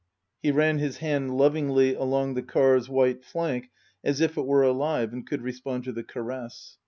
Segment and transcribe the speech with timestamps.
[0.41, 3.69] He ran his hand lovingly along the car's white flank
[4.03, 6.79] as if it were alive and could respond to the caress.